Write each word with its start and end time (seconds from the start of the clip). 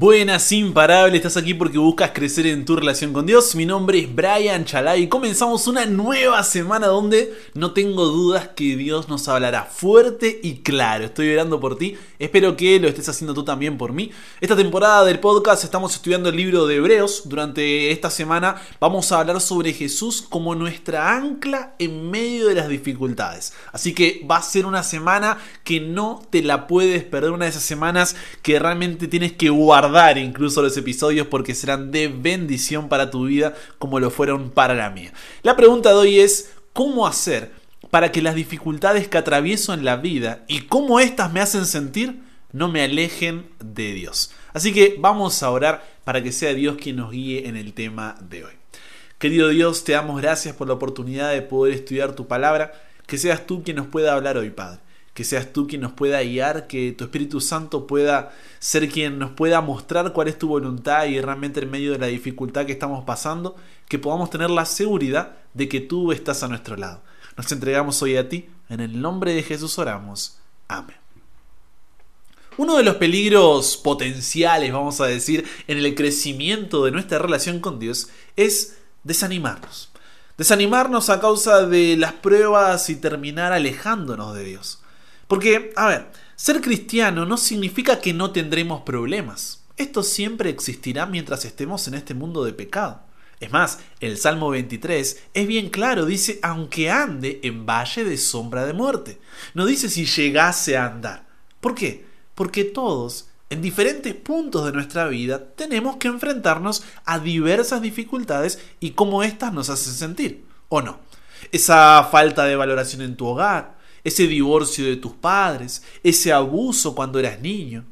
Buenas, 0.00 0.52
imparable, 0.52 1.16
estás 1.16 1.36
aquí 1.36 1.54
porque 1.54 1.76
buscas 1.76 2.12
crecer 2.12 2.46
en 2.46 2.64
tu 2.64 2.76
relación 2.76 3.12
con 3.12 3.26
Dios. 3.26 3.56
Mi 3.56 3.66
nombre 3.66 3.98
es 3.98 4.14
Brian 4.14 4.64
Chalai 4.64 5.02
y 5.02 5.08
comenzamos 5.08 5.66
una 5.66 5.86
nueva 5.86 6.44
semana 6.44 6.86
donde 6.86 7.36
no 7.54 7.72
tengo 7.72 8.04
dudas 8.04 8.50
que 8.54 8.76
Dios 8.76 9.08
nos 9.08 9.26
hablará 9.26 9.64
fuerte 9.64 10.38
y 10.40 10.58
claro. 10.58 11.06
Estoy 11.06 11.32
orando 11.32 11.58
por 11.58 11.76
ti, 11.76 11.96
espero 12.20 12.56
que 12.56 12.78
lo 12.78 12.86
estés 12.86 13.08
haciendo 13.08 13.34
tú 13.34 13.42
también 13.42 13.76
por 13.76 13.92
mí. 13.92 14.12
Esta 14.40 14.54
temporada 14.54 15.04
del 15.04 15.18
podcast 15.18 15.64
estamos 15.64 15.92
estudiando 15.96 16.28
el 16.28 16.36
libro 16.36 16.68
de 16.68 16.76
Hebreos. 16.76 17.22
Durante 17.24 17.90
esta 17.90 18.08
semana 18.08 18.62
vamos 18.78 19.10
a 19.10 19.18
hablar 19.18 19.40
sobre 19.40 19.72
Jesús 19.72 20.22
como 20.22 20.54
nuestra 20.54 21.16
ancla 21.16 21.74
en 21.80 22.08
medio 22.08 22.46
de 22.46 22.54
las 22.54 22.68
dificultades. 22.68 23.52
Así 23.72 23.94
que 23.94 24.24
va 24.30 24.36
a 24.36 24.42
ser 24.42 24.64
una 24.64 24.84
semana 24.84 25.38
que 25.64 25.80
no 25.80 26.22
te 26.30 26.44
la 26.44 26.68
puedes 26.68 27.02
perder, 27.02 27.32
una 27.32 27.46
de 27.46 27.50
esas 27.50 27.64
semanas 27.64 28.14
que 28.42 28.60
realmente 28.60 29.08
tienes 29.08 29.32
que 29.32 29.50
guardar 29.50 29.87
guardar 29.88 30.18
incluso 30.18 30.60
los 30.60 30.76
episodios 30.76 31.26
porque 31.26 31.54
serán 31.54 31.90
de 31.90 32.08
bendición 32.08 32.88
para 32.88 33.10
tu 33.10 33.24
vida 33.24 33.54
como 33.78 34.00
lo 34.00 34.10
fueron 34.10 34.50
para 34.50 34.74
la 34.74 34.90
mía. 34.90 35.12
La 35.42 35.56
pregunta 35.56 35.90
de 35.90 35.96
hoy 35.96 36.20
es, 36.20 36.52
¿cómo 36.74 37.06
hacer 37.06 37.52
para 37.90 38.12
que 38.12 38.20
las 38.20 38.34
dificultades 38.34 39.08
que 39.08 39.16
atravieso 39.16 39.72
en 39.72 39.84
la 39.84 39.96
vida 39.96 40.44
y 40.46 40.62
cómo 40.62 41.00
éstas 41.00 41.32
me 41.32 41.40
hacen 41.40 41.64
sentir 41.64 42.20
no 42.52 42.68
me 42.68 42.82
alejen 42.82 43.46
de 43.64 43.94
Dios? 43.94 44.32
Así 44.52 44.74
que 44.74 44.96
vamos 44.98 45.42
a 45.42 45.50
orar 45.50 45.86
para 46.04 46.22
que 46.22 46.32
sea 46.32 46.52
Dios 46.52 46.76
quien 46.76 46.96
nos 46.96 47.10
guíe 47.10 47.48
en 47.48 47.56
el 47.56 47.72
tema 47.72 48.16
de 48.20 48.44
hoy. 48.44 48.52
Querido 49.18 49.48
Dios, 49.48 49.84
te 49.84 49.92
damos 49.92 50.20
gracias 50.20 50.54
por 50.54 50.68
la 50.68 50.74
oportunidad 50.74 51.32
de 51.32 51.42
poder 51.42 51.74
estudiar 51.74 52.12
tu 52.14 52.28
palabra, 52.28 52.72
que 53.06 53.16
seas 53.16 53.46
tú 53.46 53.62
quien 53.62 53.78
nos 53.78 53.86
pueda 53.86 54.12
hablar 54.12 54.36
hoy, 54.36 54.50
Padre 54.50 54.80
que 55.18 55.24
seas 55.24 55.52
tú 55.52 55.66
quien 55.66 55.80
nos 55.80 55.94
pueda 55.94 56.22
guiar, 56.22 56.68
que 56.68 56.92
tu 56.92 57.02
Espíritu 57.02 57.40
Santo 57.40 57.88
pueda 57.88 58.30
ser 58.60 58.88
quien 58.88 59.18
nos 59.18 59.32
pueda 59.32 59.60
mostrar 59.60 60.12
cuál 60.12 60.28
es 60.28 60.38
tu 60.38 60.46
voluntad 60.46 61.06
y 61.06 61.20
realmente 61.20 61.58
en 61.58 61.72
medio 61.72 61.90
de 61.90 61.98
la 61.98 62.06
dificultad 62.06 62.66
que 62.66 62.72
estamos 62.74 63.04
pasando, 63.04 63.56
que 63.88 63.98
podamos 63.98 64.30
tener 64.30 64.48
la 64.48 64.64
seguridad 64.64 65.32
de 65.54 65.68
que 65.68 65.80
tú 65.80 66.12
estás 66.12 66.44
a 66.44 66.48
nuestro 66.48 66.76
lado. 66.76 67.02
Nos 67.36 67.50
entregamos 67.50 68.00
hoy 68.00 68.16
a 68.16 68.28
ti, 68.28 68.48
en 68.68 68.78
el 68.78 69.00
nombre 69.00 69.34
de 69.34 69.42
Jesús 69.42 69.76
oramos. 69.80 70.38
Amén. 70.68 70.94
Uno 72.56 72.76
de 72.76 72.84
los 72.84 72.94
peligros 72.94 73.76
potenciales, 73.76 74.72
vamos 74.72 75.00
a 75.00 75.06
decir, 75.06 75.44
en 75.66 75.78
el 75.78 75.96
crecimiento 75.96 76.84
de 76.84 76.92
nuestra 76.92 77.18
relación 77.18 77.58
con 77.58 77.80
Dios 77.80 78.08
es 78.36 78.78
desanimarnos. 79.02 79.90
Desanimarnos 80.36 81.10
a 81.10 81.18
causa 81.18 81.66
de 81.66 81.96
las 81.96 82.12
pruebas 82.12 82.88
y 82.88 82.94
terminar 82.94 83.52
alejándonos 83.52 84.32
de 84.36 84.44
Dios. 84.44 84.77
Porque, 85.28 85.72
a 85.76 85.86
ver, 85.86 86.10
ser 86.36 86.60
cristiano 86.60 87.26
no 87.26 87.36
significa 87.36 88.00
que 88.00 88.14
no 88.14 88.32
tendremos 88.32 88.82
problemas. 88.82 89.62
Esto 89.76 90.02
siempre 90.02 90.50
existirá 90.50 91.06
mientras 91.06 91.44
estemos 91.44 91.86
en 91.86 91.94
este 91.94 92.14
mundo 92.14 92.44
de 92.44 92.52
pecado. 92.52 93.02
Es 93.38 93.52
más, 93.52 93.78
el 94.00 94.18
Salmo 94.18 94.50
23 94.50 95.22
es 95.32 95.46
bien 95.46 95.70
claro, 95.70 96.06
dice, 96.06 96.40
aunque 96.42 96.90
ande 96.90 97.38
en 97.44 97.66
valle 97.66 98.02
de 98.02 98.16
sombra 98.16 98.66
de 98.66 98.72
muerte. 98.72 99.20
No 99.54 99.66
dice 99.66 99.88
si 99.88 100.06
llegase 100.06 100.76
a 100.76 100.86
andar. 100.86 101.26
¿Por 101.60 101.74
qué? 101.74 102.04
Porque 102.34 102.64
todos, 102.64 103.28
en 103.50 103.62
diferentes 103.62 104.12
puntos 104.14 104.64
de 104.64 104.72
nuestra 104.72 105.06
vida, 105.06 105.50
tenemos 105.54 105.96
que 105.96 106.08
enfrentarnos 106.08 106.82
a 107.04 107.20
diversas 107.20 107.80
dificultades 107.80 108.58
y 108.80 108.90
cómo 108.90 109.22
éstas 109.22 109.52
nos 109.52 109.70
hacen 109.70 109.92
sentir, 109.92 110.44
¿o 110.68 110.82
no? 110.82 110.98
Esa 111.52 112.08
falta 112.10 112.44
de 112.44 112.56
valoración 112.56 113.02
en 113.02 113.16
tu 113.16 113.26
hogar, 113.26 113.77
ese 114.04 114.26
divorcio 114.26 114.84
de 114.84 114.96
tus 114.96 115.12
padres, 115.12 115.82
ese 116.02 116.32
abuso 116.32 116.94
cuando 116.94 117.18
eras 117.18 117.40
niño, 117.40 117.84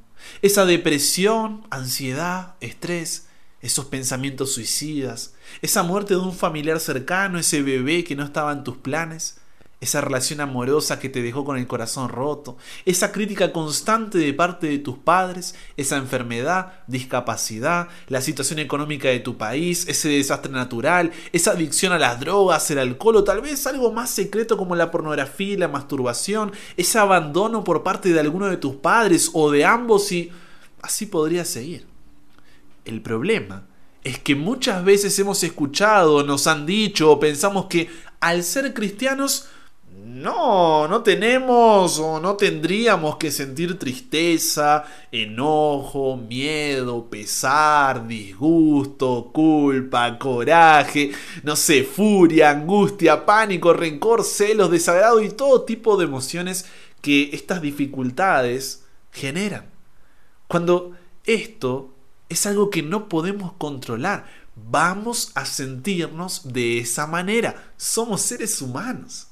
esa 0.43 0.65
depresión, 0.67 1.67
ansiedad, 1.71 2.55
estrés, 2.61 3.27
esos 3.61 3.87
pensamientos 3.87 4.53
suicidas, 4.53 5.34
esa 5.62 5.83
muerte 5.83 6.15
de 6.15 6.21
un 6.21 6.34
familiar 6.34 6.81
cercano, 6.81 7.39
ese 7.39 7.62
bebé 7.62 8.05
que 8.05 8.17
no 8.17 8.25
estaba 8.25 8.53
en 8.53 8.65
tus 8.65 8.77
planes, 8.77 9.39
esa 9.81 10.00
relación 10.00 10.41
amorosa 10.41 10.98
que 10.98 11.10
te 11.10 11.22
dejó 11.22 11.44
con 11.44 11.59
el 11.59 11.66
corazón 11.66 12.09
roto, 12.09 12.56
esa 12.87 13.12
crítica 13.12 13.53
constante 13.53 14.16
de 14.19 14.32
parte 14.32 14.69
de 14.69 14.78
tus 14.78 14.97
padres, 14.97 15.54
esa 15.76 15.98
enfermedad, 15.98 16.81
discapacidad, 16.87 17.88
la 18.09 18.22
situación 18.22 18.59
económica 18.59 19.09
de 19.09 19.20
tu 19.20 19.37
país, 19.37 19.87
ese 19.87 20.09
desastre 20.09 20.50
natural, 20.50 21.12
esa 21.32 21.50
adicción 21.50 21.92
a 21.92 21.98
las 21.98 22.19
drogas, 22.20 22.70
el 22.70 22.78
alcohol 22.78 23.16
o 23.16 23.25
tal 23.25 23.42
vez 23.42 23.66
algo 23.66 23.92
más 23.92 24.10
secreto 24.10 24.56
como 24.56 24.76
la 24.76 24.91
pornografía 24.91 25.53
y 25.53 25.56
la 25.59 25.69
masturbación, 25.69 26.53
ese 26.78 26.98
abandono 26.98 27.62
por 27.62 27.82
parte 27.82 28.12
de 28.12 28.20
alguno 28.20 28.47
de 28.47 28.56
tus 28.56 28.76
padres 28.76 29.31
o 29.34 29.50
de 29.50 29.66
ambos 29.66 30.10
y 30.10 30.32
así 30.81 31.04
podría 31.04 31.44
seguir. 31.44 31.87
El 32.87 33.03
problema 33.03 33.66
es 34.04 34.20
que 34.20 34.37
muchas 34.37 34.84
veces 34.84 35.19
hemos 35.19 35.43
escuchado, 35.43 36.22
nos 36.22 36.47
han 36.47 36.64
dicho 36.64 37.10
o 37.10 37.20
pensamos 37.20 37.66
que 37.66 37.91
al 38.20 38.43
ser 38.43 38.72
cristianos 38.72 39.48
no, 40.06 40.87
no 40.87 41.03
tenemos 41.03 41.99
o 41.99 42.21
no 42.21 42.37
tendríamos 42.37 43.17
que 43.17 43.33
sentir 43.33 43.77
tristeza, 43.77 44.84
enojo, 45.11 46.17
miedo, 46.17 47.11
pesar, 47.11 48.06
disgusto, 48.06 49.31
culpa, 49.33 50.17
coraje, 50.17 51.11
no 51.43 51.56
sé, 51.56 51.83
furia, 51.83 52.50
angustia, 52.50 53.27
pánico, 53.27 53.72
rencor, 53.72 54.22
celos, 54.22 54.71
desagrado 54.71 55.21
y 55.21 55.31
todo 55.31 55.65
tipo 55.65 55.97
de 55.97 56.05
emociones 56.05 56.67
que 57.03 57.31
estas 57.33 57.61
dificultades 57.61 58.84
generan. 59.11 59.67
Cuando 60.47 60.93
esto 61.25 61.93
es 62.28 62.47
algo 62.47 62.71
que 62.71 62.83
no 62.83 63.09
podemos 63.09 63.55
controlar, 63.55 64.27
vamos 64.55 65.33
a 65.34 65.44
sentirnos 65.47 66.53
de 66.53 66.78
esa 66.78 67.09
manera. 67.09 67.73
Somos 67.77 68.23
seres 68.23 68.62
humanos. 68.62 69.25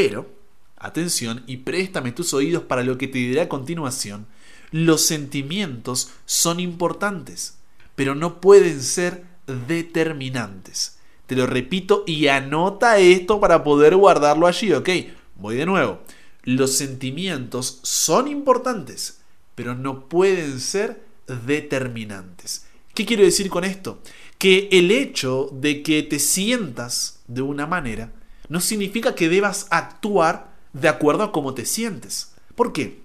Pero, 0.00 0.30
atención 0.76 1.42
y 1.48 1.56
préstame 1.56 2.12
tus 2.12 2.32
oídos 2.32 2.62
para 2.62 2.84
lo 2.84 2.96
que 2.96 3.08
te 3.08 3.18
diré 3.18 3.40
a 3.40 3.48
continuación, 3.48 4.28
los 4.70 5.04
sentimientos 5.04 6.12
son 6.24 6.60
importantes, 6.60 7.58
pero 7.96 8.14
no 8.14 8.40
pueden 8.40 8.80
ser 8.80 9.24
determinantes. 9.66 11.00
Te 11.26 11.34
lo 11.34 11.48
repito 11.48 12.04
y 12.06 12.28
anota 12.28 12.98
esto 12.98 13.40
para 13.40 13.64
poder 13.64 13.96
guardarlo 13.96 14.46
allí, 14.46 14.72
¿ok? 14.72 14.88
Voy 15.34 15.56
de 15.56 15.66
nuevo. 15.66 15.98
Los 16.44 16.76
sentimientos 16.76 17.80
son 17.82 18.28
importantes, 18.28 19.20
pero 19.56 19.74
no 19.74 20.08
pueden 20.08 20.60
ser 20.60 21.02
determinantes. 21.44 22.68
¿Qué 22.94 23.04
quiero 23.04 23.24
decir 23.24 23.50
con 23.50 23.64
esto? 23.64 24.00
Que 24.38 24.68
el 24.70 24.92
hecho 24.92 25.50
de 25.52 25.82
que 25.82 26.04
te 26.04 26.20
sientas 26.20 27.18
de 27.26 27.42
una 27.42 27.66
manera 27.66 28.12
no 28.48 28.60
significa 28.60 29.14
que 29.14 29.28
debas 29.28 29.66
actuar 29.70 30.52
de 30.72 30.88
acuerdo 30.88 31.24
a 31.24 31.32
cómo 31.32 31.54
te 31.54 31.64
sientes. 31.64 32.32
¿Por 32.54 32.72
qué? 32.72 33.02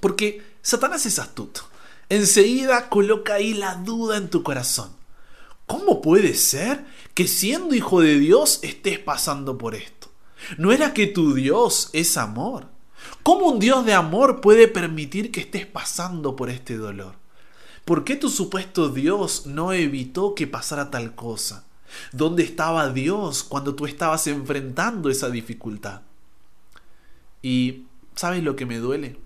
Porque 0.00 0.42
Satanás 0.62 1.06
es 1.06 1.18
astuto. 1.18 1.62
Enseguida 2.08 2.88
coloca 2.88 3.34
ahí 3.34 3.54
la 3.54 3.74
duda 3.74 4.16
en 4.16 4.30
tu 4.30 4.42
corazón. 4.42 4.90
¿Cómo 5.66 6.00
puede 6.00 6.34
ser 6.34 6.86
que 7.12 7.28
siendo 7.28 7.74
hijo 7.74 8.00
de 8.00 8.18
Dios 8.18 8.60
estés 8.62 8.98
pasando 8.98 9.58
por 9.58 9.74
esto? 9.74 10.08
¿No 10.56 10.72
era 10.72 10.94
que 10.94 11.06
tu 11.06 11.34
Dios 11.34 11.90
es 11.92 12.16
amor? 12.16 12.68
¿Cómo 13.22 13.48
un 13.48 13.58
Dios 13.58 13.84
de 13.84 13.92
amor 13.92 14.40
puede 14.40 14.68
permitir 14.68 15.30
que 15.30 15.40
estés 15.40 15.66
pasando 15.66 16.36
por 16.36 16.48
este 16.48 16.76
dolor? 16.76 17.16
¿Por 17.84 18.04
qué 18.04 18.16
tu 18.16 18.30
supuesto 18.30 18.88
Dios 18.88 19.46
no 19.46 19.72
evitó 19.72 20.34
que 20.34 20.46
pasara 20.46 20.90
tal 20.90 21.14
cosa? 21.14 21.64
¿Dónde 22.12 22.42
estaba 22.42 22.92
Dios 22.92 23.44
cuando 23.44 23.74
tú 23.74 23.86
estabas 23.86 24.26
enfrentando 24.26 25.10
esa 25.10 25.30
dificultad? 25.30 26.02
Y 27.42 27.84
¿sabes 28.14 28.42
lo 28.42 28.56
que 28.56 28.66
me 28.66 28.78
duele? 28.78 29.16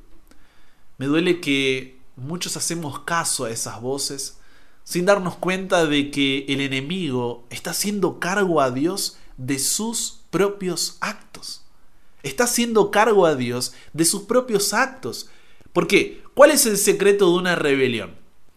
Me 0.99 1.06
duele 1.06 1.41
que 1.41 1.99
muchos 2.17 2.56
hacemos 2.56 3.00
caso 3.00 3.44
a 3.44 3.50
esas 3.50 3.81
voces 3.81 4.38
sin 4.85 5.06
darnos 5.06 5.37
cuenta 5.37 5.87
de 5.87 6.11
que 6.11 6.44
el 6.49 6.61
enemigo 6.61 7.44
está 7.50 7.70
haciendo 7.70 8.19
cargo 8.19 8.61
a 8.61 8.70
Dios 8.70 9.19
de 9.37 9.58
sus 9.58 10.20
propios 10.31 10.99
actos. 11.00 11.62
Está 12.23 12.44
haciendo 12.44 12.91
cargo 12.91 13.26
a 13.26 13.35
Dios 13.35 13.75
de 13.93 14.05
sus 14.05 14.23
propios 14.23 14.73
actos. 14.75 15.29
¿Por 15.73 15.87
qué? 15.87 16.23
¿Cuál 16.35 16.50
es 16.50 16.67
el 16.67 16.79
secreto 16.79 17.31
de 17.31 17.38
una 17.38 17.55
rebelión? 17.55 18.17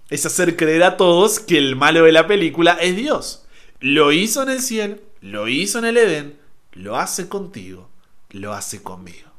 Es 0.10 0.26
hacer 0.26 0.56
creer 0.56 0.84
a 0.84 0.98
todos 0.98 1.40
que 1.40 1.58
el 1.58 1.76
malo 1.76 2.04
de 2.04 2.12
la 2.12 2.28
película 2.28 2.74
es 2.74 2.96
Dios. 2.96 3.45
Lo 3.88 4.12
hizo 4.12 4.42
en 4.42 4.50
el 4.50 4.64
cielo, 4.64 4.96
lo 5.22 5.48
hizo 5.48 5.78
en 5.78 5.86
el 5.86 5.98
Edén, 5.98 6.40
lo 6.72 6.98
hace 6.98 7.30
contigo, 7.30 7.88
lo 8.32 8.52
hace 8.52 8.82
conmigo. 8.82 9.30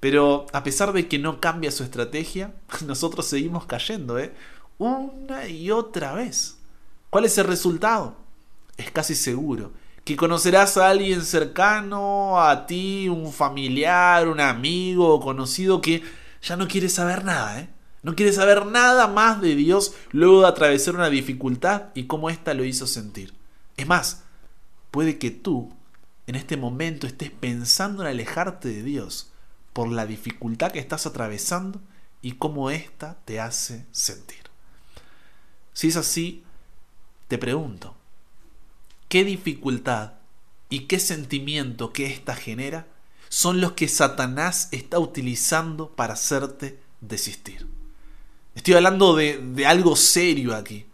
Pero 0.00 0.46
a 0.54 0.62
pesar 0.64 0.94
de 0.94 1.08
que 1.08 1.18
no 1.18 1.40
cambia 1.42 1.70
su 1.70 1.82
estrategia, 1.82 2.54
nosotros 2.86 3.26
seguimos 3.26 3.66
cayendo, 3.66 4.18
¿eh? 4.18 4.32
Una 4.78 5.46
y 5.46 5.70
otra 5.70 6.14
vez. 6.14 6.56
¿Cuál 7.10 7.26
es 7.26 7.36
el 7.36 7.44
resultado? 7.44 8.16
Es 8.78 8.90
casi 8.90 9.14
seguro 9.14 9.72
que 10.04 10.16
conocerás 10.16 10.78
a 10.78 10.88
alguien 10.88 11.22
cercano 11.22 12.40
a 12.40 12.64
ti, 12.66 13.10
un 13.10 13.30
familiar, 13.30 14.26
un 14.26 14.40
amigo 14.40 15.16
o 15.16 15.20
conocido 15.20 15.82
que 15.82 16.02
ya 16.40 16.56
no 16.56 16.66
quiere 16.66 16.88
saber 16.88 17.26
nada, 17.26 17.60
¿eh? 17.60 17.68
No 18.02 18.14
quiere 18.14 18.32
saber 18.32 18.64
nada 18.64 19.06
más 19.06 19.42
de 19.42 19.54
Dios 19.54 19.92
luego 20.12 20.40
de 20.40 20.48
atravesar 20.48 20.94
una 20.94 21.10
dificultad 21.10 21.88
y 21.94 22.04
cómo 22.04 22.30
ésta 22.30 22.54
lo 22.54 22.64
hizo 22.64 22.86
sentir. 22.86 23.38
Es 23.80 23.86
más, 23.86 24.24
puede 24.90 25.16
que 25.16 25.30
tú 25.30 25.72
en 26.26 26.34
este 26.34 26.58
momento 26.58 27.06
estés 27.06 27.30
pensando 27.30 28.02
en 28.02 28.08
alejarte 28.08 28.68
de 28.68 28.82
Dios 28.82 29.32
por 29.72 29.88
la 29.88 30.04
dificultad 30.04 30.70
que 30.70 30.80
estás 30.80 31.06
atravesando 31.06 31.80
y 32.20 32.32
cómo 32.32 32.70
ésta 32.70 33.16
te 33.24 33.40
hace 33.40 33.86
sentir. 33.90 34.42
Si 35.72 35.88
es 35.88 35.96
así, 35.96 36.44
te 37.26 37.38
pregunto, 37.38 37.96
¿qué 39.08 39.24
dificultad 39.24 40.12
y 40.68 40.80
qué 40.80 40.98
sentimiento 40.98 41.94
que 41.94 42.04
ésta 42.04 42.36
genera 42.36 42.86
son 43.30 43.62
los 43.62 43.72
que 43.72 43.88
Satanás 43.88 44.68
está 44.72 44.98
utilizando 44.98 45.88
para 45.96 46.12
hacerte 46.12 46.78
desistir? 47.00 47.66
Estoy 48.54 48.74
hablando 48.74 49.16
de, 49.16 49.38
de 49.38 49.66
algo 49.66 49.96
serio 49.96 50.54
aquí. 50.54 50.84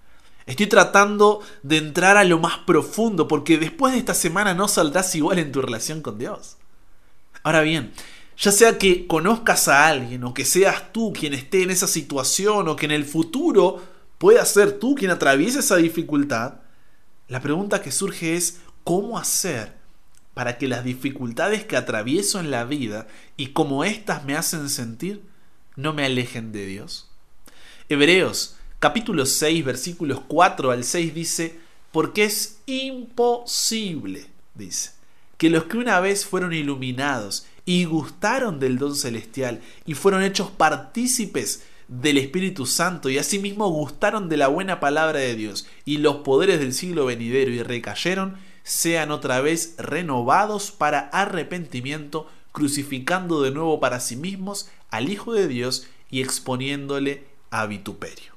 Estoy 0.47 0.69
tratando 0.69 1.43
de 1.65 1.79
entrar 1.79 2.17
a 2.17 2.25
lo 2.25 2.39
más 2.39 2.59
profundo 2.59 3.27
porque 3.27 3.59
después 3.59 3.93
de 3.93 3.99
esta 3.99 4.15
semana 4.15 4.55
no 4.55 4.69
saldrás 4.69 5.15
igual 5.17 5.41
en 5.41 5.51
tu 5.51 5.61
relación 5.61 6.03
con 6.03 6.19
Dios. 6.19 6.57
Ahora 7.43 7.63
bien, 7.63 7.93
ya 8.39 8.53
sea 8.53 8.79
que 8.79 9.09
conozcas 9.09 9.67
a 9.67 9.89
alguien 9.89 10.23
o 10.25 10.35
que 10.35 10.45
seas 10.45 10.93
tú 10.93 11.13
quien 11.13 11.35
esté 11.35 11.63
en 11.63 11.71
esa 11.71 11.89
situación 11.89 12.69
o 12.69 12.77
que 12.77 12.87
en 12.87 12.93
el 12.93 13.05
futuro 13.05 13.83
pueda 14.19 14.45
ser 14.45 14.79
tú 14.79 14.95
quien 14.95 15.11
atraviese 15.11 15.61
esa 15.61 15.77
dificultad, 15.77 16.55
la 17.29 17.41
pregunta 17.41 17.83
que 17.83 17.91
surge 17.91 18.37
es 18.37 18.61
¿cómo 18.85 19.19
hacer 19.19 19.75
para 20.33 20.59
que 20.59 20.69
las 20.69 20.85
dificultades 20.85 21.65
que 21.65 21.77
atravieso 21.77 22.39
en 22.39 22.53
la 22.53 22.65
vida 22.65 23.09
y 23.37 23.49
como 23.49 23.85
éstas 23.85 24.25
me 24.25 24.37
hacen 24.37 24.69
sentir 24.69 25.23
no 25.75 25.93
me 25.93 26.05
alejen 26.05 26.53
de 26.53 26.67
Dios? 26.67 27.11
Hebreos 27.89 28.56
capítulo 28.79 29.25
6 29.25 29.65
versículos 29.65 30.21
4 30.29 30.71
al 30.71 30.85
6 30.85 31.15
dice, 31.15 31.59
porque 31.93 32.25
es 32.25 32.61
imposible, 32.67 34.27
dice, 34.55 34.91
que 35.39 35.51
los 35.51 35.65
que 35.65 35.79
una 35.79 36.01
vez 36.01 36.27
fueron 36.27 36.53
iluminados 36.53 37.47
y 37.65 37.85
gustaron 37.85 38.61
del 38.61 38.79
don 38.79 38.95
celestial 38.95 39.61
y 39.87 39.95
fueron 39.95 40.23
hechos 40.23 40.51
partícipes 40.51 41.65
del 41.89 42.19
Espíritu 42.19 42.67
Santo 42.67 43.09
y 43.09 43.19
asimismo 43.19 43.69
gustaron 43.69 44.29
de 44.29 44.37
la 44.37 44.49
buena 44.49 44.81
palabra 44.81 45.21
de 45.21 45.35
Dios 45.35 45.67
y 45.85 45.99
los 45.99 46.17
poderes 46.17 46.61
del 46.61 46.75
siglo 46.75 47.07
venidero 47.07 47.51
y 47.51 47.63
recayeron, 47.63 48.37
sean 48.63 49.11
otra 49.11 49.41
vez 49.41 49.75
renovados 49.79 50.73
para 50.73 51.09
arrepentimiento, 51.09 52.29
crucificando 52.53 53.43
de 53.43 53.53
nuevo 53.53 53.81
para 53.81 54.01
sí 54.01 54.17
mismos 54.17 54.69
al 54.91 55.09
Hijo 55.09 55.33
de 55.33 55.49
Dios 55.49 55.87
y 56.11 56.21
exponiéndole 56.21 57.25
a 57.51 57.67
vituperio. 57.67 58.36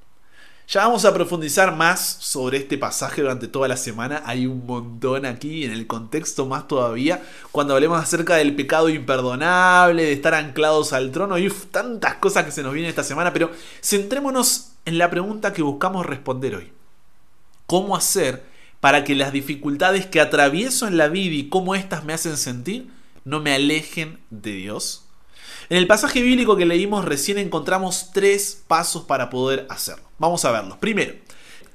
Ya 0.69 0.81
vamos 0.85 1.03
a 1.03 1.15
profundizar 1.15 1.75
más 1.75 2.17
sobre 2.19 2.59
este 2.59 2.77
pasaje 2.77 3.23
durante 3.23 3.47
toda 3.47 3.67
la 3.67 3.75
semana. 3.75 4.21
Hay 4.27 4.45
un 4.45 4.67
montón 4.67 5.25
aquí 5.25 5.65
en 5.65 5.71
el 5.71 5.87
contexto 5.87 6.45
más 6.45 6.67
todavía. 6.67 7.23
Cuando 7.51 7.73
hablemos 7.73 7.99
acerca 7.99 8.35
del 8.35 8.55
pecado 8.55 8.87
imperdonable, 8.87 10.03
de 10.03 10.13
estar 10.13 10.35
anclados 10.35 10.93
al 10.93 11.11
trono. 11.11 11.39
Y 11.39 11.49
tantas 11.71 12.17
cosas 12.17 12.45
que 12.45 12.51
se 12.51 12.61
nos 12.61 12.71
vienen 12.71 12.89
esta 12.89 13.03
semana. 13.03 13.33
Pero 13.33 13.49
centrémonos 13.81 14.73
en 14.85 14.99
la 14.99 15.09
pregunta 15.09 15.53
que 15.53 15.63
buscamos 15.63 16.05
responder 16.05 16.57
hoy. 16.57 16.71
¿Cómo 17.65 17.95
hacer 17.95 18.43
para 18.79 19.03
que 19.03 19.15
las 19.15 19.31
dificultades 19.31 20.05
que 20.05 20.21
atravieso 20.21 20.85
en 20.85 20.97
la 20.97 21.07
vida 21.07 21.33
y 21.33 21.49
cómo 21.49 21.73
éstas 21.73 22.03
me 22.03 22.13
hacen 22.13 22.37
sentir 22.37 22.91
no 23.25 23.39
me 23.39 23.55
alejen 23.55 24.19
de 24.29 24.51
Dios? 24.51 25.08
En 25.69 25.77
el 25.77 25.85
pasaje 25.85 26.23
bíblico 26.23 26.57
que 26.57 26.65
leímos 26.65 27.05
recién 27.05 27.37
encontramos 27.37 28.09
tres 28.11 28.63
pasos 28.67 29.03
para 29.03 29.29
poder 29.29 29.67
hacerlo. 29.69 30.03
Vamos 30.17 30.43
a 30.43 30.51
verlos. 30.51 30.79
Primero, 30.79 31.13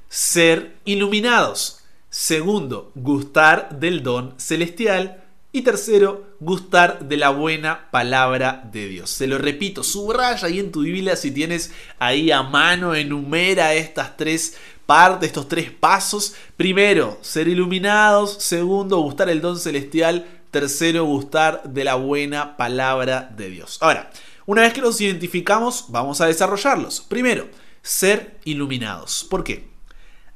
ser 0.09 0.75
iluminados. 0.85 1.85
Segundo, 2.11 2.91
gustar 2.97 3.79
del 3.79 4.03
don 4.03 4.35
celestial. 4.37 5.25
Y 5.53 5.63
tercero, 5.63 6.35
gustar 6.41 7.09
de 7.09 7.17
la 7.17 7.31
buena 7.31 7.89
palabra 7.93 8.69
de 8.73 8.89
Dios. 8.89 9.11
Se 9.11 9.29
lo 9.29 9.39
repito, 9.39 9.85
subraya 9.85 10.49
ahí 10.49 10.59
en 10.59 10.73
tu 10.73 10.81
Biblia 10.81 11.15
si 11.15 11.31
tienes 11.31 11.71
ahí 12.01 12.33
a 12.33 12.43
mano, 12.43 12.97
enumera 12.97 13.75
estas 13.75 14.17
tres 14.17 14.57
partes, 14.87 15.29
estos 15.29 15.47
tres 15.47 15.71
pasos. 15.71 16.35
Primero, 16.57 17.19
ser 17.21 17.47
iluminados. 17.47 18.39
Segundo, 18.41 18.99
gustar 18.99 19.29
el 19.31 19.41
don 19.41 19.57
celestial. 19.57 20.27
Tercero, 20.55 21.05
gustar 21.05 21.65
de 21.65 21.83
la 21.83 21.97
buena 21.97 22.57
palabra 22.57 23.29
de 23.37 23.51
Dios. 23.51 23.77
Ahora, 23.81 24.13
una 24.47 24.63
vez 24.63 24.73
que 24.73 24.81
los 24.81 25.01
identificamos, 25.01 25.87
vamos 25.89 26.21
a 26.21 26.27
desarrollarlos. 26.27 27.01
Primero, 27.01 27.49
ser 27.83 28.39
iluminados. 28.45 29.27
¿Por 29.29 29.43
qué? 29.43 29.69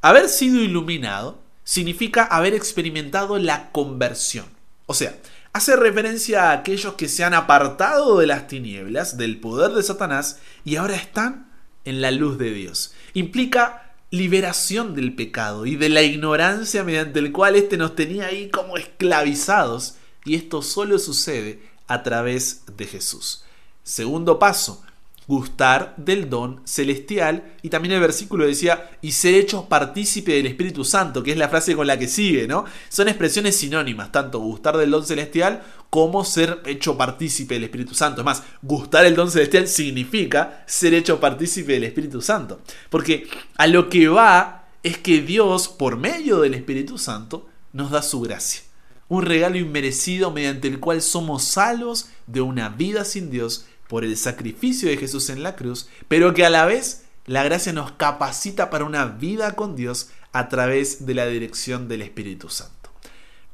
Haber 0.03 0.29
sido 0.29 0.61
iluminado 0.61 1.41
significa 1.63 2.25
haber 2.25 2.55
experimentado 2.55 3.39
la 3.39 3.71
conversión. 3.71 4.47
O 4.87 4.95
sea, 4.95 5.17
hace 5.53 5.77
referencia 5.77 6.51
a 6.51 6.53
aquellos 6.53 6.95
que 6.95 7.09
se 7.09 7.23
han 7.23 7.35
apartado 7.35 8.19
de 8.19 8.27
las 8.27 8.49
tinieblas, 8.49 9.19
del 9.19 9.39
poder 9.39 9.71
de 9.71 9.85
Satanás, 9.85 10.41
y 10.65 10.75
ahora 10.75 10.97
están 10.97 11.49
en 11.85 12.01
la 12.01 12.11
luz 12.11 12.39
de 12.39 12.51
Dios. 12.51 12.93
Implica 13.15 13.95
liberación 14.11 14.97
del 14.97 15.15
pecado 15.15 15.65
y 15.65 15.77
de 15.77 15.91
la 15.91 16.03
ignorancia 16.03 16.83
mediante 16.83 17.21
el 17.21 17.31
cual 17.31 17.55
éste 17.55 17.77
nos 17.77 17.95
tenía 17.95 18.27
ahí 18.27 18.51
como 18.51 18.77
esclavizados 18.77 19.98
y 20.29 20.35
esto 20.35 20.61
solo 20.61 20.99
sucede 20.99 21.63
a 21.87 22.03
través 22.03 22.65
de 22.77 22.87
Jesús. 22.87 23.45
Segundo 23.83 24.39
paso, 24.39 24.83
gustar 25.27 25.95
del 25.97 26.29
don 26.29 26.61
celestial. 26.67 27.55
Y 27.63 27.71
también 27.71 27.95
el 27.95 28.01
versículo 28.01 28.47
decía, 28.47 28.91
y 29.01 29.13
ser 29.13 29.35
hechos 29.35 29.65
partícipe 29.65 30.33
del 30.33 30.47
Espíritu 30.47 30.85
Santo, 30.85 31.23
que 31.23 31.33
es 31.33 31.39
la 31.39 31.49
frase 31.49 31.75
con 31.75 31.87
la 31.87 31.99
que 31.99 32.09
sigue, 32.09 32.47
¿no? 32.47 32.67
Son 32.91 33.09
expresiones 33.09 33.57
sinónimas, 33.57 34.13
tanto 34.13 34.39
gustar 34.39 34.77
del 34.77 34.91
don 34.91 35.07
celestial 35.07 35.63
como 35.89 36.27
ser 36.27 36.61
hecho 36.67 36.99
partícipe 36.99 37.55
del 37.55 37.65
Espíritu 37.65 37.95
Santo. 37.95 38.21
Es 38.21 38.25
más, 38.27 38.43
gustar 38.61 39.07
el 39.07 39.17
don 39.17 39.31
celestial 39.31 39.67
significa 39.67 40.63
ser 40.67 40.93
hecho 40.93 41.21
partícipe 41.21 41.73
del 41.73 41.85
Espíritu 41.85 42.21
Santo. 42.21 42.61
Porque 42.91 43.27
a 43.57 43.67
lo 43.67 43.89
que 43.89 44.09
va 44.09 44.69
es 44.83 44.99
que 44.99 45.23
Dios, 45.23 45.69
por 45.69 45.97
medio 45.97 46.41
del 46.41 46.53
Espíritu 46.53 46.99
Santo, 46.99 47.49
nos 47.73 47.91
da 47.91 48.03
su 48.03 48.21
gracia 48.21 48.68
un 49.09 49.25
regalo 49.25 49.57
inmerecido 49.57 50.31
mediante 50.31 50.69
el 50.69 50.81
cual 50.81 51.03
somos 51.03 51.45
salvos 51.45 52.11
de 52.27 52.41
una 52.41 52.69
vida 52.69 53.05
sin 53.05 53.31
Dios 53.31 53.67
por 53.89 54.05
el 54.05 54.17
sacrificio 54.17 54.89
de 54.89 54.99
Jesús 54.99 55.31
en 55.31 55.43
la 55.43 55.57
cruz, 55.57 55.89
pero 56.09 56.35
que 56.35 56.45
a 56.45 56.51
la 56.51 56.67
vez 56.67 57.05
la 57.27 57.43
gracia 57.43 57.73
nos 57.73 57.93
capacita 57.93 58.71
para 58.71 58.85
una 58.85 59.07
vida 59.07 59.55
con 59.55 59.77
Dios 59.77 60.11
a 60.33 60.49
través 60.49 61.07
de 61.07 61.15
la 61.15 61.27
dirección 61.27 61.89
del 61.89 62.03
Espíritu 62.03 62.49
Santo. 62.49 62.91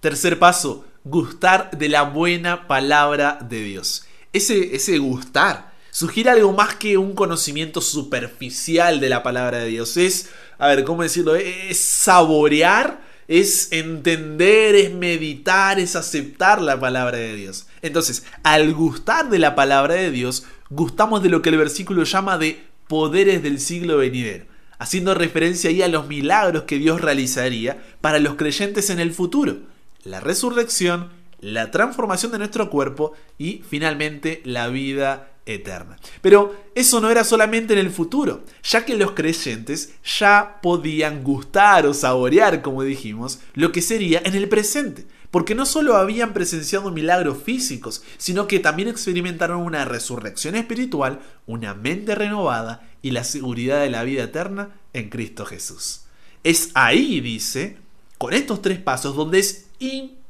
Tercer 0.00 0.38
paso, 0.38 0.84
gustar 1.04 1.70
de 1.76 1.88
la 1.88 2.02
buena 2.02 2.66
palabra 2.66 3.38
de 3.40 3.62
Dios. 3.62 4.06
Ese, 4.32 4.74
ese 4.74 4.98
gustar 4.98 5.72
sugiere 5.90 6.30
algo 6.30 6.52
más 6.52 6.74
que 6.74 6.98
un 6.98 7.14
conocimiento 7.14 7.80
superficial 7.80 8.98
de 8.98 9.08
la 9.08 9.22
palabra 9.22 9.58
de 9.58 9.66
Dios. 9.66 9.96
Es, 9.96 10.30
a 10.58 10.66
ver, 10.66 10.84
¿cómo 10.84 11.02
decirlo? 11.02 11.36
Es 11.36 11.78
saborear 11.78 13.00
es 13.28 13.72
entender, 13.72 14.74
es 14.74 14.92
meditar, 14.92 15.78
es 15.78 15.96
aceptar 15.96 16.60
la 16.60 16.78
palabra 16.78 17.18
de 17.18 17.34
Dios. 17.34 17.66
Entonces, 17.82 18.24
al 18.42 18.72
gustar 18.74 19.30
de 19.30 19.38
la 19.38 19.54
palabra 19.54 19.94
de 19.94 20.10
Dios, 20.10 20.44
gustamos 20.70 21.22
de 21.22 21.30
lo 21.30 21.42
que 21.42 21.50
el 21.50 21.58
versículo 21.58 22.04
llama 22.04 22.38
de 22.38 22.62
poderes 22.88 23.42
del 23.42 23.60
siglo 23.60 23.98
venidero, 23.98 24.46
haciendo 24.78 25.14
referencia 25.14 25.70
ahí 25.70 25.82
a 25.82 25.88
los 25.88 26.06
milagros 26.06 26.64
que 26.64 26.78
Dios 26.78 27.00
realizaría 27.00 27.82
para 28.00 28.18
los 28.18 28.34
creyentes 28.34 28.90
en 28.90 29.00
el 29.00 29.12
futuro, 29.12 29.58
la 30.04 30.20
resurrección, 30.20 31.10
la 31.44 31.70
transformación 31.70 32.32
de 32.32 32.38
nuestro 32.38 32.70
cuerpo 32.70 33.12
y 33.36 33.62
finalmente 33.68 34.40
la 34.44 34.68
vida 34.68 35.28
eterna. 35.44 35.98
Pero 36.22 36.56
eso 36.74 37.02
no 37.02 37.10
era 37.10 37.22
solamente 37.22 37.74
en 37.74 37.80
el 37.80 37.90
futuro, 37.90 38.44
ya 38.62 38.86
que 38.86 38.96
los 38.96 39.10
creyentes 39.10 39.92
ya 40.18 40.58
podían 40.62 41.22
gustar 41.22 41.86
o 41.86 41.92
saborear, 41.92 42.62
como 42.62 42.82
dijimos, 42.82 43.40
lo 43.52 43.72
que 43.72 43.82
sería 43.82 44.22
en 44.24 44.34
el 44.34 44.48
presente, 44.48 45.04
porque 45.30 45.54
no 45.54 45.66
solo 45.66 45.96
habían 45.96 46.32
presenciado 46.32 46.90
milagros 46.90 47.42
físicos, 47.44 48.02
sino 48.16 48.46
que 48.46 48.58
también 48.58 48.88
experimentaron 48.88 49.60
una 49.60 49.84
resurrección 49.84 50.54
espiritual, 50.54 51.20
una 51.46 51.74
mente 51.74 52.14
renovada 52.14 52.88
y 53.02 53.10
la 53.10 53.24
seguridad 53.24 53.82
de 53.82 53.90
la 53.90 54.02
vida 54.02 54.22
eterna 54.22 54.80
en 54.94 55.10
Cristo 55.10 55.44
Jesús. 55.44 56.06
Es 56.42 56.70
ahí, 56.72 57.20
dice, 57.20 57.76
con 58.16 58.32
estos 58.32 58.62
tres 58.62 58.78
pasos, 58.78 59.14
donde 59.14 59.40
es 59.40 59.66
imposible 59.78 60.23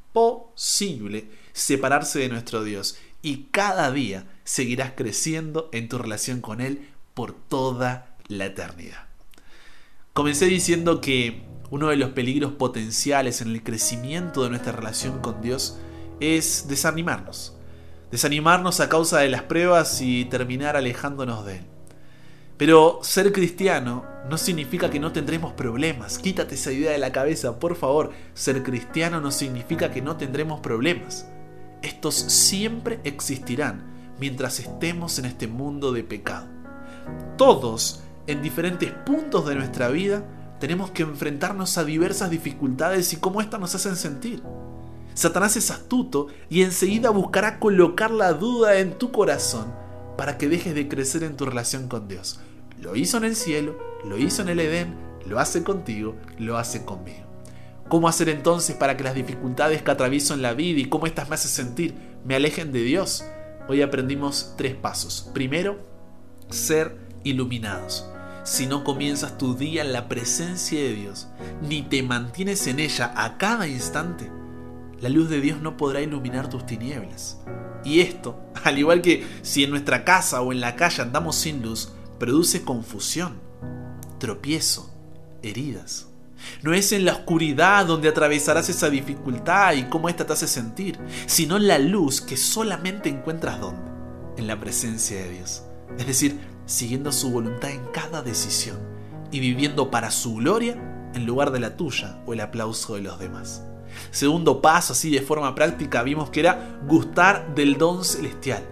separarse 1.52 2.21
de 2.21 2.28
nuestro 2.28 2.64
Dios 2.64 2.99
y 3.23 3.49
cada 3.50 3.90
día 3.90 4.26
seguirás 4.44 4.92
creciendo 4.94 5.71
en 5.73 5.88
tu 5.88 5.99
relación 5.99 6.40
con 6.40 6.61
Él 6.61 6.88
por 7.14 7.33
toda 7.35 8.16
la 8.28 8.47
eternidad. 8.47 9.09
Comencé 10.12 10.47
diciendo 10.47 11.00
que 11.00 11.42
uno 11.71 11.88
de 11.88 11.97
los 11.97 12.11
peligros 12.11 12.52
potenciales 12.52 13.40
en 13.40 13.49
el 13.49 13.62
crecimiento 13.62 14.44
de 14.44 14.50
nuestra 14.50 14.73
relación 14.73 15.21
con 15.21 15.40
Dios 15.40 15.78
es 16.21 16.66
desanimarnos. 16.68 17.56
Desanimarnos 18.11 18.80
a 18.80 18.88
causa 18.88 19.18
de 19.18 19.28
las 19.28 19.42
pruebas 19.42 20.00
y 20.00 20.26
terminar 20.26 20.76
alejándonos 20.76 21.44
de 21.44 21.56
Él. 21.56 21.74
Pero 22.57 23.01
ser 23.03 23.33
cristiano 23.33 24.05
no 24.29 24.39
significa 24.39 24.89
que 24.89 25.01
no 25.01 25.13
tendremos 25.13 25.53
problemas. 25.55 26.19
Quítate 26.19 26.55
esa 26.55 26.71
idea 26.71 26.93
de 26.93 26.99
la 26.99 27.11
cabeza, 27.11 27.59
por 27.59 27.75
favor. 27.75 28.13
Ser 28.33 28.63
cristiano 28.63 29.21
no 29.21 29.33
significa 29.33 29.91
que 29.91 30.01
no 30.01 30.17
tendremos 30.17 30.61
problemas. 30.61 31.27
Estos 31.83 32.15
siempre 32.15 33.01
existirán 33.03 33.83
mientras 34.21 34.61
estemos 34.61 35.19
en 35.19 35.25
este 35.25 35.49
mundo 35.49 35.93
de 35.93 36.05
pecado. 36.05 36.47
Todos, 37.37 38.05
en 38.29 38.41
diferentes 38.41 38.91
puntos 39.05 39.47
de 39.47 39.57
nuestra 39.57 39.89
vida, 39.89 40.25
tenemos 40.61 40.93
que 40.93 41.03
enfrentarnos 41.03 41.77
a 41.77 41.85
diversas 41.85 42.31
dificultades 42.31 43.13
y 43.13 43.17
cómo 43.17 43.41
éstas 43.41 43.61
nos 43.61 43.75
hacen 43.75 43.97
sentir. 43.97 44.43
Satanás 45.13 45.57
es 45.57 45.71
astuto 45.73 46.29
y 46.49 46.63
enseguida 46.63 47.11
buscará 47.11 47.59
colocar 47.59 48.13
la 48.13 48.33
duda 48.33 48.79
en 48.79 48.97
tu 48.97 49.11
corazón 49.11 49.84
para 50.16 50.38
que 50.38 50.49
dejes 50.49 50.75
de 50.75 50.88
crecer 50.88 51.23
en 51.23 51.37
tu 51.37 51.44
relación 51.44 51.88
con 51.88 52.09
Dios. 52.09 52.40
Lo 52.80 52.97
hizo 52.97 53.16
en 53.16 53.25
el 53.25 53.37
cielo, 53.37 53.78
lo 54.04 54.18
hizo 54.18 54.42
en 54.42 54.49
el 54.49 54.61
Edén, 54.61 54.94
lo 55.26 55.38
hace 55.38 55.62
contigo, 55.62 56.16
lo 56.38 56.59
hace 56.59 56.85
conmigo. 56.85 57.25
¿Cómo 57.88 58.09
hacer 58.09 58.28
entonces 58.28 58.76
para 58.76 58.97
que 58.97 59.04
las 59.04 59.14
dificultades 59.14 59.83
que 59.83 59.90
atravieso 59.90 60.35
en 60.35 60.42
la 60.42 60.54
vida 60.54 60.80
y 60.80 60.88
cómo 60.88 61.06
éstas 61.06 61.28
me 61.28 61.35
hacen 61.35 61.50
sentir 61.50 61.94
me 62.25 62.35
alejen 62.35 62.73
de 62.73 62.83
Dios? 62.83 63.25
Hoy 63.68 63.83
aprendimos 63.83 64.54
tres 64.56 64.75
pasos. 64.75 65.30
Primero, 65.33 65.78
ser 66.50 66.97
iluminados. 67.25 68.09
Si 68.44 68.66
no 68.66 68.85
comienzas 68.85 69.38
tu 69.38 69.54
día 69.54 69.83
en 69.83 69.92
la 69.92 70.09
presencia 70.09 70.78
de 70.78 70.94
Dios, 70.94 71.28
ni 71.62 71.83
te 71.83 72.02
mantienes 72.02 72.66
en 72.66 72.78
ella 72.78 73.12
a 73.16 73.38
cada 73.38 73.66
instante, 73.66 74.30
la 75.05 75.11
luz 75.11 75.29
de 75.29 75.43
Dios 75.43 75.61
no 75.61 75.77
podrá 75.77 76.01
iluminar 76.01 76.49
tus 76.49 76.65
tinieblas. 76.65 77.39
Y 77.85 78.01
esto, 78.01 78.41
al 78.65 78.79
igual 78.79 79.03
que 79.03 79.23
si 79.43 79.63
en 79.63 79.69
nuestra 79.69 80.03
casa 80.03 80.41
o 80.41 80.51
en 80.51 80.63
la 80.63 80.77
calle 80.77 81.03
andamos 81.03 81.37
sin 81.37 81.61
luz, 81.61 81.93
produce 82.19 82.65
confusión, 82.65 83.39
tropiezo, 84.19 84.91
heridas. 85.43 86.07
No 86.63 86.73
es 86.73 86.91
en 86.93 87.05
la 87.05 87.13
oscuridad 87.13 87.85
donde 87.85 88.09
atravesarás 88.09 88.71
esa 88.71 88.89
dificultad 88.89 89.75
y 89.75 89.85
cómo 89.91 90.09
ésta 90.09 90.25
te 90.25 90.33
hace 90.33 90.49
sentir, 90.49 90.99
sino 91.27 91.59
en 91.59 91.69
la 91.69 91.79
luz 91.79 92.23
que 92.23 92.39
solamente 92.39 93.11
encuentras 93.11 93.61
donde, 93.61 93.91
en 94.39 94.47
la 94.47 94.59
presencia 94.59 95.23
de 95.23 95.29
Dios. 95.33 95.65
Es 95.99 96.07
decir, 96.07 96.41
siguiendo 96.65 97.13
su 97.13 97.31
voluntad 97.31 97.73
en 97.73 97.85
cada 97.93 98.23
decisión 98.23 98.79
y 99.31 99.41
viviendo 99.41 99.91
para 99.91 100.11
su 100.11 100.37
gloria 100.37 101.11
en 101.13 101.27
lugar 101.27 101.51
de 101.51 101.61
la 101.61 101.77
tuya 101.77 102.23
o 102.25 102.33
el 102.33 102.41
aplauso 102.41 102.95
de 102.95 103.03
los 103.03 103.19
demás. 103.19 103.65
Segundo 104.11 104.61
paso, 104.61 104.93
así 104.93 105.11
de 105.11 105.21
forma 105.21 105.55
práctica, 105.55 106.03
vimos 106.03 106.31
que 106.31 106.41
era 106.41 106.79
gustar 106.87 107.55
del 107.55 107.79
don 107.79 108.05
celestial. 108.05 108.63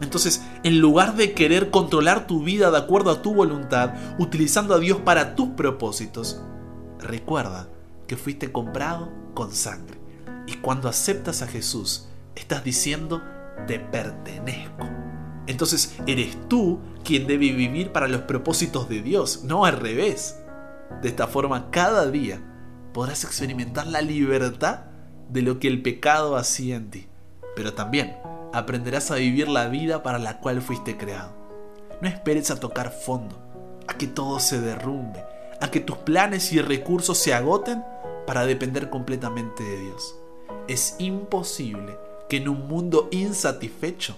Entonces, 0.00 0.42
en 0.64 0.80
lugar 0.80 1.14
de 1.14 1.34
querer 1.34 1.70
controlar 1.70 2.26
tu 2.26 2.42
vida 2.42 2.70
de 2.70 2.78
acuerdo 2.78 3.10
a 3.10 3.22
tu 3.22 3.34
voluntad, 3.34 3.94
utilizando 4.18 4.74
a 4.74 4.78
Dios 4.78 4.98
para 4.98 5.34
tus 5.34 5.50
propósitos, 5.50 6.42
recuerda 6.98 7.68
que 8.06 8.16
fuiste 8.16 8.50
comprado 8.50 9.12
con 9.34 9.52
sangre. 9.52 10.00
Y 10.46 10.54
cuando 10.54 10.88
aceptas 10.88 11.42
a 11.42 11.46
Jesús, 11.46 12.08
estás 12.34 12.64
diciendo, 12.64 13.22
te 13.66 13.78
pertenezco. 13.78 14.88
Entonces 15.46 15.96
eres 16.06 16.36
tú 16.48 16.80
quien 17.04 17.26
debe 17.26 17.52
vivir 17.52 17.92
para 17.92 18.08
los 18.08 18.22
propósitos 18.22 18.88
de 18.88 19.02
Dios, 19.02 19.44
no 19.44 19.64
al 19.64 19.76
revés. 19.76 20.40
De 21.02 21.08
esta 21.08 21.26
forma, 21.26 21.70
cada 21.70 22.10
día 22.10 22.42
podrás 22.92 23.24
experimentar 23.24 23.86
la 23.86 24.02
libertad 24.02 24.80
de 25.28 25.42
lo 25.42 25.58
que 25.58 25.68
el 25.68 25.82
pecado 25.82 26.36
hacía 26.36 26.76
en 26.76 26.90
ti, 26.90 27.08
pero 27.54 27.74
también 27.74 28.16
aprenderás 28.52 29.10
a 29.10 29.16
vivir 29.16 29.48
la 29.48 29.68
vida 29.68 30.02
para 30.02 30.18
la 30.18 30.40
cual 30.40 30.60
fuiste 30.60 30.96
creado. 30.96 31.32
No 32.00 32.08
esperes 32.08 32.50
a 32.50 32.58
tocar 32.58 32.90
fondo, 32.90 33.38
a 33.86 33.94
que 33.94 34.06
todo 34.06 34.40
se 34.40 34.60
derrumbe, 34.60 35.24
a 35.60 35.70
que 35.70 35.80
tus 35.80 35.98
planes 35.98 36.52
y 36.52 36.60
recursos 36.60 37.18
se 37.18 37.34
agoten 37.34 37.84
para 38.26 38.46
depender 38.46 38.90
completamente 38.90 39.62
de 39.62 39.80
Dios. 39.80 40.16
Es 40.68 40.96
imposible 40.98 41.98
que 42.28 42.38
en 42.38 42.48
un 42.48 42.68
mundo 42.68 43.08
insatisfecho 43.10 44.16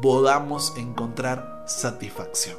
podamos 0.00 0.74
encontrar 0.76 1.64
satisfacción. 1.66 2.56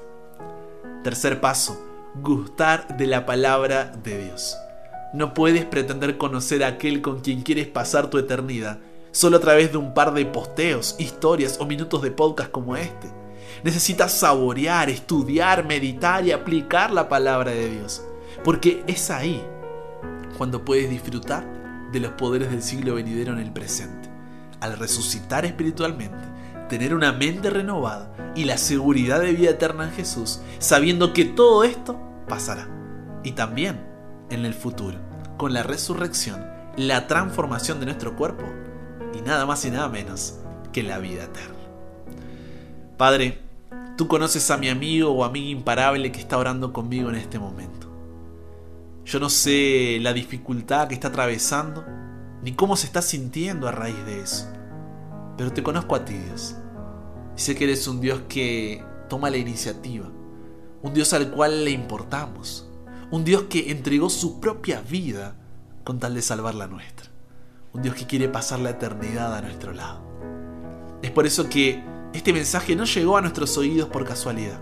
Tercer 1.04 1.40
paso, 1.40 1.80
gustar 2.22 2.98
de 2.98 3.08
la 3.08 3.26
palabra 3.26 3.86
de 3.86 4.26
Dios. 4.26 4.58
No 5.14 5.34
puedes 5.34 5.66
pretender 5.66 6.18
conocer 6.18 6.64
a 6.64 6.68
aquel 6.68 7.02
con 7.02 7.22
quien 7.22 7.42
quieres 7.42 7.68
pasar 7.68 8.10
tu 8.10 8.18
eternidad 8.18 8.80
solo 9.12 9.38
a 9.38 9.40
través 9.40 9.72
de 9.72 9.78
un 9.78 9.94
par 9.94 10.14
de 10.14 10.26
posteos, 10.26 10.96
historias 11.00 11.58
o 11.60 11.66
minutos 11.66 12.02
de 12.02 12.12
podcast 12.12 12.52
como 12.52 12.76
este. 12.76 13.12
Necesitas 13.64 14.14
saborear, 14.14 14.90
estudiar, 14.90 15.66
meditar 15.66 16.26
y 16.26 16.32
aplicar 16.32 16.92
la 16.92 17.10
palabra 17.10 17.52
de 17.52 17.70
Dios. 17.70 18.04
Porque 18.44 18.84
es 18.88 19.10
ahí 19.10 19.44
cuando 20.38 20.64
puedes 20.64 20.90
disfrutar 20.90 21.90
de 21.92 22.00
los 22.00 22.12
poderes 22.12 22.52
del 22.52 22.62
siglo 22.62 22.96
venidero 22.96 23.34
en 23.34 23.40
el 23.40 23.52
presente. 23.52 24.10
Al 24.62 24.78
resucitar 24.78 25.46
espiritualmente, 25.46 26.24
tener 26.70 26.94
una 26.94 27.12
mente 27.12 27.50
renovada 27.50 28.34
y 28.36 28.46
la 28.46 28.58
seguridad 28.58 29.20
de 29.20 29.34
vida 29.34 29.50
eterna 29.50 29.86
en 29.86 29.92
Jesús, 29.92 30.42
sabiendo 30.60 31.14
que 31.14 31.26
todo 31.26 31.64
esto 31.64 32.00
pasará. 32.28 32.68
Y 33.24 33.32
también 33.32 33.89
en 34.30 34.46
el 34.46 34.54
futuro, 34.54 34.98
con 35.38 35.54
la 35.54 35.64
resurrección, 35.64 36.46
la 36.78 37.08
transformación 37.08 37.80
de 37.80 37.88
nuestro 37.88 38.16
cuerpo 38.16 38.46
y 39.14 39.22
nada 39.22 39.46
más 39.46 39.66
y 39.66 39.72
nada 39.72 39.90
menos 39.90 40.40
que 40.72 40.84
la 40.84 41.00
vida 41.00 41.24
eterna. 41.24 41.56
Padre, 42.98 43.40
tú 43.98 44.08
conoces 44.08 44.50
a 44.52 44.58
mi 44.58 44.70
amigo 44.70 45.12
o 45.12 45.24
amiga 45.24 45.50
imparable 45.50 46.12
que 46.12 46.20
está 46.20 46.38
orando 46.38 46.74
conmigo 46.74 47.10
en 47.10 47.16
este 47.16 47.40
momento. 47.40 47.88
Yo 49.06 49.20
no 49.20 49.30
sé 49.30 49.98
la 50.02 50.14
dificultad 50.14 50.88
que 50.88 50.94
está 50.94 51.08
atravesando, 51.08 51.84
ni 52.44 52.54
cómo 52.54 52.78
se 52.78 52.86
está 52.86 53.02
sintiendo 53.02 53.68
a 53.68 53.72
raíz 53.72 54.06
de 54.06 54.22
eso. 54.22 54.48
Pero 55.38 55.52
te 55.52 55.64
conozco 55.64 55.96
a 55.96 56.06
ti, 56.06 56.14
Dios. 56.14 56.56
Y 57.36 57.40
sé 57.40 57.56
que 57.56 57.64
eres 57.64 57.88
un 57.88 58.02
Dios 58.02 58.22
que 58.30 58.84
toma 59.10 59.30
la 59.30 59.38
iniciativa. 59.38 60.08
Un 60.82 60.94
Dios 60.94 61.14
al 61.14 61.32
cual 61.32 61.66
le 61.66 61.72
importamos. 61.72 62.69
Un 63.12 63.24
Dios 63.24 63.46
que 63.50 63.72
entregó 63.72 64.08
su 64.08 64.40
propia 64.40 64.82
vida 64.82 65.34
con 65.84 65.98
tal 65.98 66.14
de 66.14 66.22
salvar 66.22 66.54
la 66.54 66.68
nuestra. 66.68 67.10
Un 67.74 67.82
Dios 67.82 67.96
que 67.96 68.06
quiere 68.06 68.30
pasar 68.30 68.60
la 68.60 68.70
eternidad 68.70 69.36
a 69.36 69.42
nuestro 69.42 69.74
lado. 69.74 70.02
Es 71.02 71.10
por 71.10 71.26
eso 71.26 71.50
que 71.50 71.84
este 72.14 72.34
mensaje 72.34 72.76
no 72.76 72.84
llegó 72.86 73.18
a 73.18 73.22
nuestros 73.22 73.58
oídos 73.58 73.90
por 73.90 74.06
casualidad. 74.06 74.62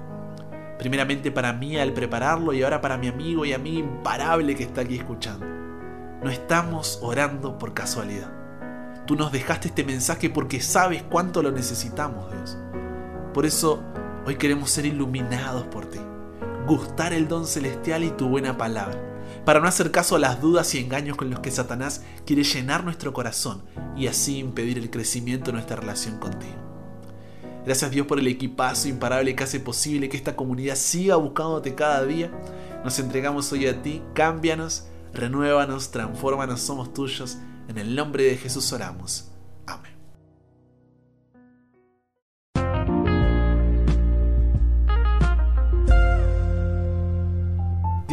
Primeramente 0.79 1.29
para 1.29 1.51
mí 1.51 1.77
al 1.77 1.91
prepararlo 1.91 2.53
y 2.53 2.63
ahora 2.63 2.79
para 2.79 2.97
mi 2.97 3.09
amigo 3.09 3.43
y 3.43 3.51
amiga 3.51 3.79
imparable 3.79 4.55
que 4.55 4.63
está 4.63 4.81
aquí 4.81 4.95
escuchando. 4.95 5.45
No 6.23 6.29
estamos 6.29 6.99
orando 7.01 7.57
por 7.57 7.73
casualidad. 7.73 8.31
Tú 9.05 9.15
nos 9.15 9.33
dejaste 9.33 9.67
este 9.67 9.83
mensaje 9.83 10.29
porque 10.29 10.61
sabes 10.61 11.03
cuánto 11.03 11.43
lo 11.43 11.51
necesitamos, 11.51 12.31
Dios. 12.31 12.57
Por 13.33 13.45
eso 13.45 13.83
hoy 14.25 14.35
queremos 14.35 14.69
ser 14.69 14.85
iluminados 14.85 15.65
por 15.67 15.85
ti, 15.87 15.99
gustar 16.67 17.13
el 17.13 17.29
don 17.29 17.47
celestial 17.47 18.03
y 18.03 18.09
tu 18.11 18.27
buena 18.27 18.57
palabra, 18.57 19.01
para 19.45 19.61
no 19.61 19.67
hacer 19.67 19.89
caso 19.89 20.17
a 20.17 20.19
las 20.19 20.41
dudas 20.41 20.75
y 20.75 20.79
engaños 20.79 21.15
con 21.15 21.29
los 21.29 21.39
que 21.39 21.49
Satanás 21.49 22.03
quiere 22.25 22.43
llenar 22.43 22.83
nuestro 22.83 23.13
corazón 23.13 23.63
y 23.95 24.07
así 24.07 24.37
impedir 24.37 24.77
el 24.77 24.89
crecimiento 24.89 25.45
de 25.45 25.53
nuestra 25.53 25.77
relación 25.77 26.19
contigo. 26.19 26.55
Gracias 27.65 27.91
Dios 27.91 28.05
por 28.05 28.19
el 28.19 28.27
equipazo 28.27 28.89
imparable 28.89 29.33
que 29.33 29.45
hace 29.45 29.61
posible 29.61 30.09
que 30.09 30.17
esta 30.17 30.35
comunidad 30.35 30.75
siga 30.75 31.15
buscándote 31.15 31.73
cada 31.73 32.05
día. 32.05 32.31
Nos 32.83 32.99
entregamos 32.99 33.51
hoy 33.53 33.67
a 33.67 33.81
ti, 33.81 34.01
cámbianos, 34.13 34.87
renuévanos, 35.13 35.91
transfórmanos, 35.91 36.59
somos 36.59 36.93
tuyos. 36.93 37.37
En 37.69 37.77
el 37.77 37.95
nombre 37.95 38.23
de 38.23 38.37
Jesús 38.37 38.71
oramos. 38.73 39.31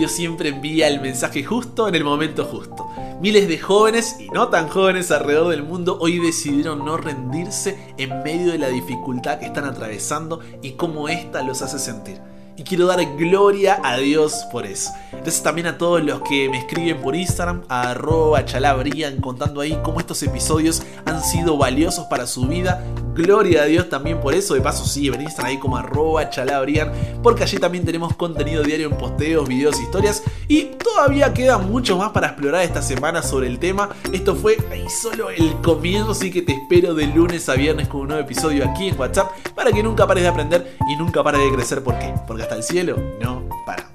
Siempre 0.09 0.51
envía 0.51 0.89
el 0.89 1.01
mensaje 1.01 1.45
justo 1.45 1.89
en 1.89 1.95
el 1.95 2.05
momento 2.05 2.45
justo. 2.45 2.89
Miles 3.21 3.49
de 3.49 3.59
jóvenes 3.59 4.17
y 4.21 4.29
no 4.29 4.49
tan 4.49 4.69
jóvenes 4.69 5.11
alrededor 5.11 5.49
del 5.49 5.63
mundo 5.63 5.99
hoy 6.01 6.19
decidieron 6.19 6.85
no 6.85 6.97
rendirse 6.97 7.95
en 7.97 8.23
medio 8.23 8.53
de 8.53 8.59
la 8.59 8.69
dificultad 8.69 9.39
que 9.39 9.47
están 9.47 9.65
atravesando 9.65 10.41
y 10.63 10.73
cómo 10.73 11.09
ésta 11.09 11.43
los 11.43 11.63
hace 11.63 11.79
sentir. 11.79 12.21
Y 12.57 12.63
quiero 12.63 12.87
dar 12.87 13.05
gloria 13.17 13.81
a 13.83 13.97
Dios 13.97 14.47
por 14.53 14.67
eso. 14.67 14.91
Gracias 15.11 15.43
también 15.43 15.67
a 15.67 15.79
todos 15.79 16.03
los 16.05 16.21
que 16.23 16.49
me 16.49 16.59
escriben 16.59 17.01
por 17.01 17.17
Instagram, 17.17 17.63
a 17.69 17.91
arroba 17.91 18.45
chalabrian, 18.45 19.21
contando 19.21 19.61
ahí 19.61 19.79
cómo 19.83 19.99
estos 19.99 20.23
episodios 20.23 20.83
han 21.05 21.23
sido 21.23 21.57
valiosos 21.57 22.07
para 22.07 22.27
su 22.27 22.47
vida 22.47 22.85
Gloria 23.15 23.63
a 23.63 23.67
Dios 23.67 23.89
también 23.89 24.21
por 24.21 24.35
eso. 24.35 24.55
De 24.55 24.61
paso, 24.61 24.85
sí, 24.85 25.09
venís 25.09 25.39
ahí 25.39 25.59
como 25.59 25.77
arroba 25.77 26.29
chalabrian, 26.31 26.93
porque 27.23 27.45
allí 27.45 27.59
también 27.59 27.85
tenemos 27.85 28.15
contenido 28.17 28.63
diario 28.63 28.89
en 28.89 28.97
posteos, 28.97 29.49
videos, 29.49 29.81
historias. 29.81 30.23
Y 30.49 30.65
todavía 30.83 31.33
queda 31.33 31.59
mucho 31.59 31.97
más 31.97 32.11
para 32.11 32.29
explorar 32.29 32.63
esta 32.63 32.83
semana 32.83 33.23
sobre 33.23 33.47
el 33.47 33.59
tema. 33.59 33.91
Esto 34.13 34.35
fue 34.35 34.57
ahí 34.71 34.87
solo 34.89 35.31
el 35.31 35.55
comienzo, 35.63 36.11
así 36.11 36.31
que 36.31 36.43
te 36.43 36.53
espero 36.53 36.95
de 36.95 37.07
lunes 37.07 37.49
a 37.49 37.55
viernes 37.55 37.89
con 37.89 38.03
un 38.03 38.09
nuevo 38.09 38.23
episodio 38.23 38.69
aquí 38.69 38.89
en 38.89 38.99
WhatsApp 38.99 39.31
para 39.55 39.73
que 39.73 39.83
nunca 39.83 40.07
pares 40.07 40.25
de 40.25 40.29
aprender 40.29 40.77
y 40.89 40.97
nunca 40.97 41.23
pares 41.23 41.41
de 41.41 41.53
crecer. 41.55 41.83
¿Por 41.83 41.99
qué? 41.99 42.13
Porque 42.27 42.43
hasta 42.43 42.57
el 42.57 42.63
cielo 42.63 42.97
no 43.21 43.49
para. 43.65 43.94